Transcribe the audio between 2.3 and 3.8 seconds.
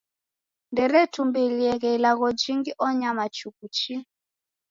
jingi onyama chuku